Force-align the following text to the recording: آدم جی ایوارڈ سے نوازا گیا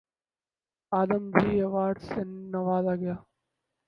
آدم 0.91 1.23
جی 1.35 1.49
ایوارڈ 1.59 1.95
سے 2.07 2.19
نوازا 2.51 2.93
گیا 3.01 3.15